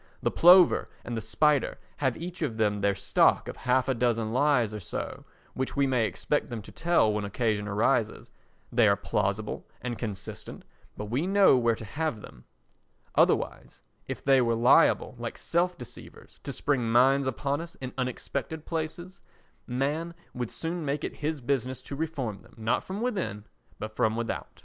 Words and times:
The 0.23 0.31
plover 0.31 0.89
and 1.05 1.15
the 1.15 1.21
spider 1.21 1.77
have 1.97 2.17
each 2.17 2.41
of 2.41 2.57
them 2.57 2.81
their 2.81 2.95
stock 2.95 3.47
of 3.47 3.55
half 3.55 3.87
a 3.87 3.93
dozen 3.93 4.33
lies 4.33 4.73
or 4.73 4.79
so 4.79 5.25
which 5.53 5.75
we 5.75 5.85
may 5.85 6.07
expect 6.07 6.49
them 6.49 6.59
to 6.63 6.71
tell 6.71 7.13
when 7.13 7.23
occasion 7.23 7.67
arises; 7.67 8.31
they 8.71 8.87
are 8.87 8.95
plausible 8.95 9.67
and 9.79 9.99
consistent, 9.99 10.65
but 10.97 11.11
we 11.11 11.27
know 11.27 11.55
where 11.55 11.75
to 11.75 11.85
have 11.85 12.19
them; 12.19 12.45
otherwise, 13.13 13.79
if 14.07 14.23
they 14.25 14.41
were 14.41 14.55
liable, 14.55 15.13
like 15.19 15.37
self 15.37 15.77
deceivers, 15.77 16.39
to 16.41 16.51
spring 16.51 16.91
mines 16.91 17.27
upon 17.27 17.61
us 17.61 17.75
in 17.75 17.93
unexpected 17.95 18.65
places, 18.65 19.21
man 19.67 20.15
would 20.33 20.49
soon 20.49 20.83
make 20.83 21.03
it 21.03 21.17
his 21.17 21.41
business 21.41 21.79
to 21.83 21.95
reform 21.95 22.41
them—not 22.41 22.83
from 22.83 23.01
within, 23.01 23.43
but 23.77 23.95
from 23.95 24.15
without. 24.15 24.59